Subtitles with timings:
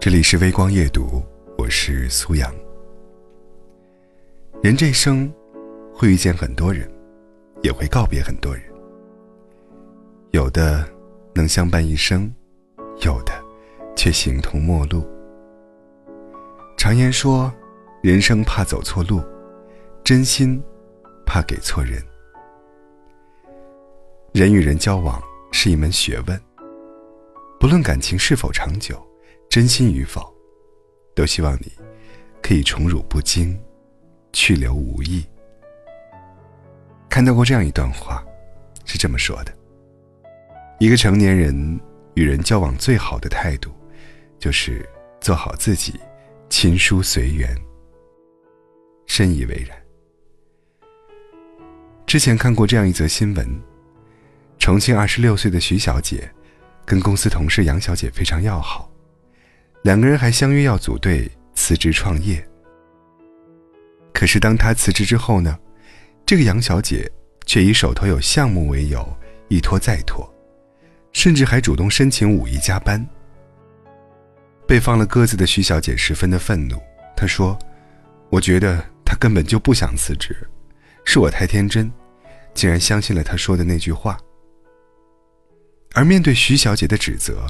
[0.00, 1.22] 这里是微光夜读，
[1.58, 2.50] 我是苏阳。
[4.62, 5.30] 人这一生
[5.94, 6.90] 会遇见很多人，
[7.62, 8.64] 也会告别很多人。
[10.30, 10.88] 有的
[11.34, 12.34] 能相伴一生，
[13.02, 13.32] 有的
[13.94, 15.06] 却形同陌路。
[16.78, 17.52] 常言说，
[18.02, 19.22] 人生怕走错路，
[20.02, 20.58] 真心
[21.26, 22.02] 怕给错人。
[24.32, 25.22] 人与人交往
[25.52, 26.40] 是一门学问，
[27.60, 28.98] 不论感情是否长久。
[29.50, 30.32] 真心与否，
[31.12, 31.72] 都希望你
[32.40, 33.60] 可以宠辱不惊，
[34.32, 35.26] 去留无意。
[37.08, 38.24] 看到过这样一段话，
[38.84, 39.52] 是这么说的：
[40.78, 41.80] 一个成年人
[42.14, 43.72] 与人交往最好的态度，
[44.38, 44.88] 就是
[45.20, 45.98] 做好自己，
[46.48, 47.52] 亲疏随缘。
[49.08, 49.76] 深以为然。
[52.06, 53.60] 之前看过这样一则新闻：
[54.60, 56.32] 重庆二十六岁的徐小姐，
[56.86, 58.88] 跟公司同事杨小姐非常要好。
[59.82, 62.46] 两个人还相约要组队辞职创业。
[64.12, 65.58] 可是当他辞职之后呢，
[66.26, 67.10] 这个杨小姐
[67.46, 69.08] 却以手头有项目为由
[69.48, 70.28] 一拖再拖，
[71.12, 73.04] 甚至还主动申请五一加班。
[74.66, 76.76] 被放了鸽子的徐小姐十分的愤怒，
[77.16, 77.58] 她说
[78.30, 80.36] ：“我觉得他根本就不想辞职，
[81.04, 81.90] 是我太天真，
[82.52, 84.18] 竟然相信了他说的那句话。”
[85.94, 87.46] 而面对徐小姐的指责，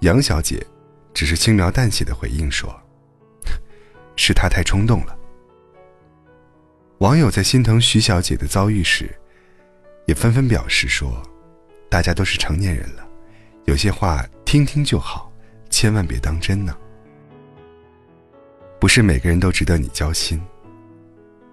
[0.00, 0.64] 杨小姐。
[1.12, 2.74] 只是轻描淡写的回应说
[4.16, 5.16] ：“是他太冲动了。”
[6.98, 9.10] 网友在心疼徐小姐的遭遇时，
[10.06, 11.22] 也纷纷表示说
[11.88, 13.06] ：“大家都是成年人了，
[13.64, 15.32] 有些话听听就好，
[15.70, 16.76] 千万别当真呢。
[18.78, 20.40] 不是每个人都值得你交心，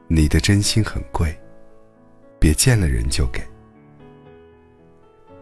[0.07, 1.37] 你的真心很贵，
[2.39, 3.41] 别见了人就给。”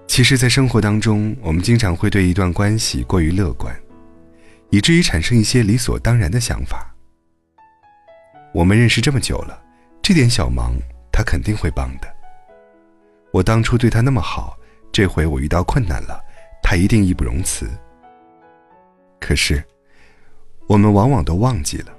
[0.08, 3.76] 其实，在生活当中，我们经常会对一段关系过于乐观。
[4.76, 6.94] 以至于产生一些理所当然的想法。
[8.54, 9.64] 我们认识这么久了，
[10.02, 10.76] 这点小忙
[11.14, 12.14] 他肯定会帮的。
[13.32, 14.58] 我当初对他那么好，
[14.92, 16.22] 这回我遇到困难了，
[16.62, 17.70] 他一定义不容辞。
[19.18, 19.64] 可是，
[20.68, 21.94] 我们往往都忘记了，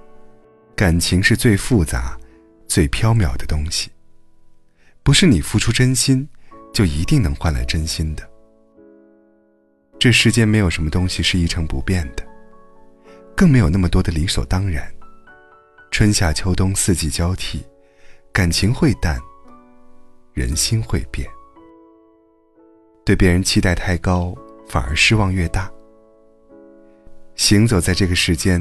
[0.76, 2.14] 感情是最复杂、
[2.68, 3.90] 最飘渺的东西，
[5.02, 6.28] 不是你付出真心，
[6.74, 8.22] 就一定能换来真心的。
[9.98, 12.35] 这世间没有什么东西是一成不变的。
[13.36, 14.90] 更没有那么多的理所当然。
[15.90, 17.62] 春夏秋冬四季交替，
[18.32, 19.20] 感情会淡，
[20.32, 21.28] 人心会变。
[23.04, 24.34] 对别人期待太高，
[24.66, 25.70] 反而失望越大。
[27.34, 28.60] 行走在这个世间，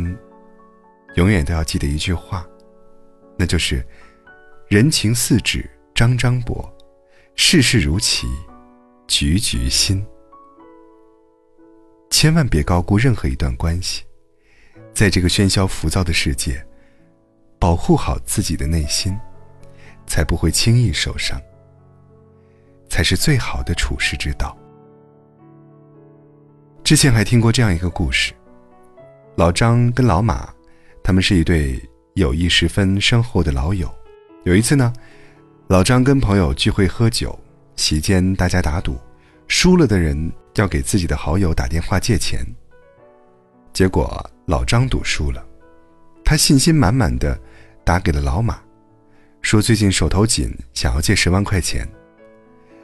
[1.16, 2.46] 永远都要记得一句话，
[3.38, 3.84] 那就是
[4.68, 6.70] “人情似纸张张薄，
[7.36, 8.28] 世事如棋
[9.08, 10.06] 局局新”。
[12.12, 14.04] 千万别高估任何一段关系。
[14.96, 16.66] 在这个喧嚣浮躁的世界，
[17.60, 19.14] 保护好自己的内心，
[20.08, 21.38] 才不会轻易受伤，
[22.90, 24.58] 才是最好的处世之道。
[26.82, 28.34] 之前还听过这样一个故事：
[29.36, 30.50] 老张跟老马，
[31.04, 31.78] 他们是一对
[32.14, 33.94] 友谊十分深厚的老友。
[34.46, 34.94] 有一次呢，
[35.68, 37.38] 老张跟朋友聚会喝酒，
[37.76, 38.98] 席间大家打赌，
[39.50, 42.46] 输了的人要给自己的好友打电话借钱。
[43.74, 45.44] 结果老张赌输了，
[46.24, 47.40] 他信心满满的
[47.84, 48.60] 打给了老马，
[49.42, 51.88] 说最近手头紧，想要借十万块钱。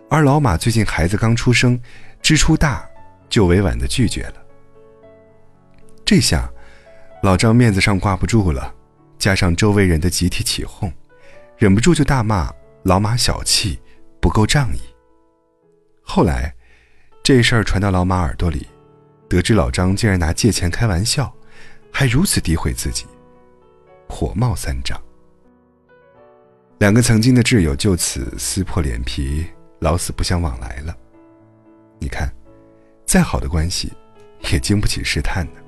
[0.10, 1.80] 而老马最近孩子刚出生，
[2.22, 2.84] 支出大，
[3.30, 4.36] 就委婉的拒绝了。
[6.04, 6.52] 这下，
[7.24, 8.74] 老张面子上挂不住了，
[9.18, 10.92] 加上周围人的集体起哄，
[11.58, 12.52] 忍不住就大骂
[12.84, 13.80] 老马小气，
[14.20, 14.82] 不够仗义。
[16.02, 16.54] 后来，
[17.24, 18.68] 这事儿传到老马耳朵里。
[19.30, 21.34] 得知老张竟然拿借钱开玩笑，
[21.91, 23.06] 还如此诋毁自己，
[24.07, 25.00] 火冒三丈。
[26.79, 29.46] 两个曾经的挚友就此撕破脸皮，
[29.79, 30.97] 老死不相往来了。
[32.00, 32.34] 你看，
[33.06, 33.92] 再好的关系，
[34.51, 35.62] 也经不起试探的；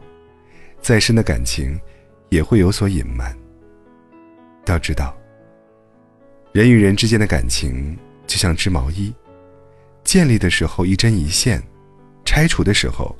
[0.81, 1.79] 再深的感情，
[2.29, 3.37] 也会有所隐瞒。
[4.65, 5.15] 要知道，
[6.51, 7.95] 人与人之间的感情
[8.25, 9.13] 就像织毛衣，
[10.03, 11.61] 建立的时候一针一线，
[12.25, 13.15] 拆除的时候。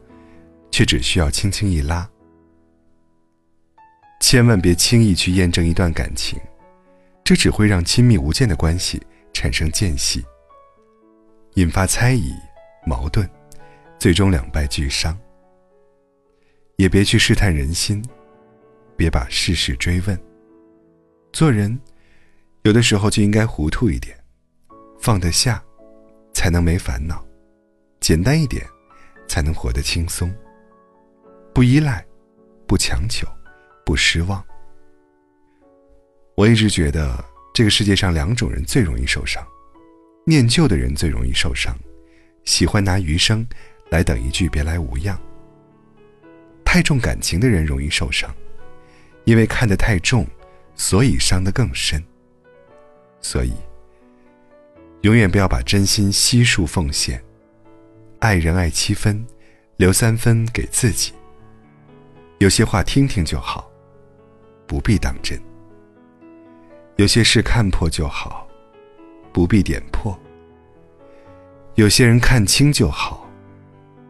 [0.76, 2.10] 却只需要轻轻一拉，
[4.24, 6.40] 千万别轻易去验证一段感情，
[7.26, 10.24] 这只会让亲密无间的关系产生间隙，
[11.56, 12.34] 引发猜疑、
[12.86, 13.30] 矛盾，
[14.00, 15.16] 最终两败俱伤。
[16.78, 18.02] 也别去试探人心，
[18.96, 20.18] 别把事事追问。
[21.34, 21.78] 做人，
[22.62, 24.18] 有的时候就应该糊涂一点，
[25.02, 25.62] 放得下，
[26.34, 27.18] 才能没烦恼；
[28.00, 28.66] 简单一点，
[29.28, 30.34] 才能活得轻松。
[31.54, 32.04] 不依赖，
[32.66, 33.28] 不强求，
[33.86, 34.44] 不失望。
[36.36, 39.46] 我一直觉得，这个世界上两种人最容易受伤：
[40.26, 41.78] 念旧的人最容易受伤，
[42.46, 43.46] 喜欢拿余生
[43.90, 45.20] 来等一句“别来无恙”。
[46.66, 48.34] 太重感情的人容易受伤，
[49.26, 50.26] 因为看得太重，
[50.76, 52.04] 所以伤得更深。
[53.22, 53.54] 所以，
[55.02, 57.24] 永远不要把真心悉数奉献。
[58.20, 59.24] 爱人爱七分，
[59.78, 61.14] 留三分给自己。
[62.40, 63.72] 有些话听听就好，
[64.68, 65.40] 不必当真。
[66.98, 68.48] 有些事看破就好，
[69.32, 70.14] 不必点破；
[71.76, 73.28] 有些人看清就好，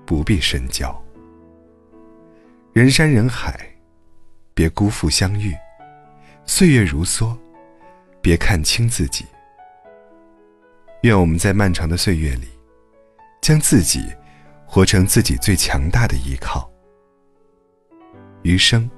[0.05, 0.93] 不必深交。
[2.73, 3.57] 人山人海，
[4.53, 5.53] 别辜负相遇；
[6.45, 7.37] 岁月如梭，
[8.21, 9.25] 别看清自己。
[11.03, 12.47] 愿我们在漫长的岁月里，
[13.41, 14.13] 将自己
[14.65, 16.69] 活成自己最强大的依靠。
[18.41, 18.89] 余生，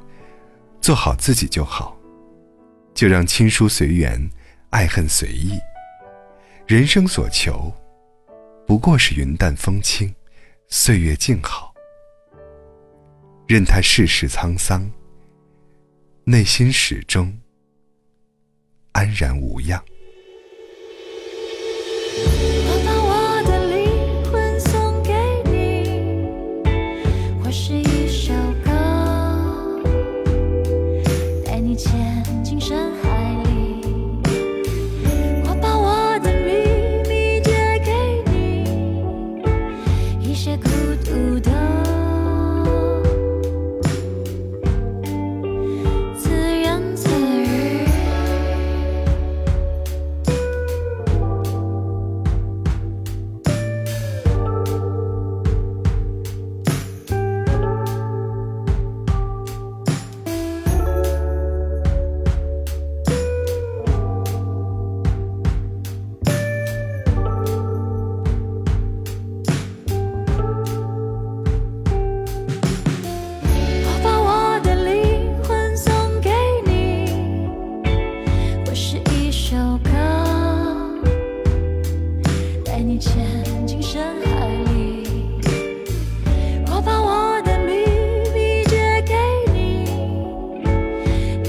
[0.85, 1.97] 做好自己就好。
[2.93, 4.29] 就让亲疏随缘，
[4.69, 5.57] 爱恨随意。
[6.67, 7.73] 人生所求，
[8.67, 10.13] 不过是云淡风轻，
[10.67, 11.73] 岁月静好。
[13.47, 14.87] 任他世事沧桑，
[16.23, 17.35] 内心始终
[18.91, 19.83] 安然无恙。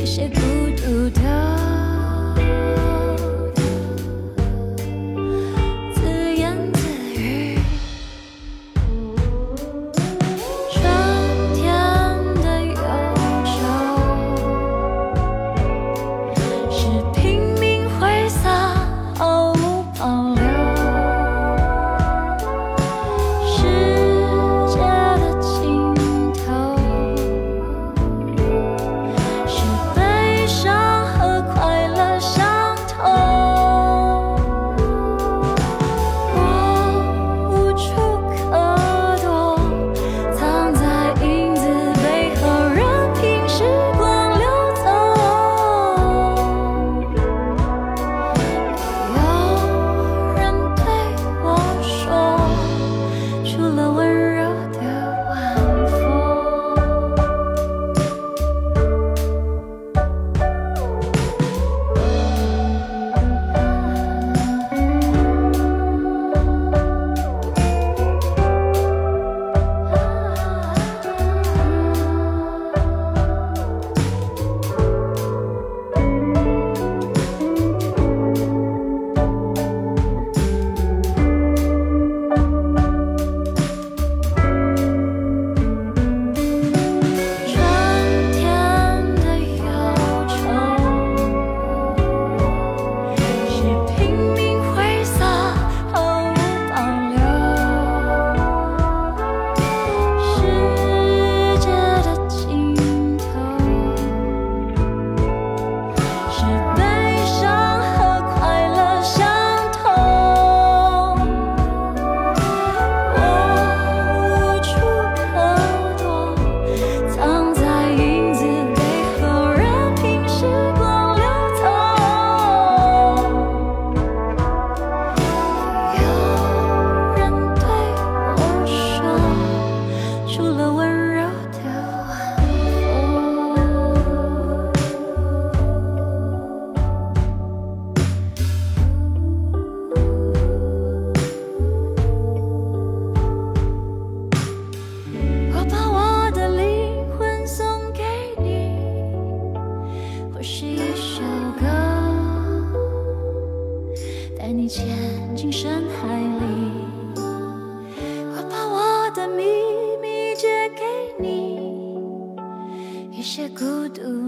[0.08, 0.38] 那些孤
[0.76, 1.20] 独的
[5.96, 6.78] 自言自
[7.12, 7.58] 语。
[10.70, 10.80] 春
[11.56, 11.66] 天
[12.40, 12.76] 的忧
[13.44, 13.50] 愁
[16.70, 16.78] 是
[17.12, 18.78] 拼命挥洒
[19.18, 20.25] 毫无保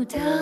[0.05, 0.38] 到。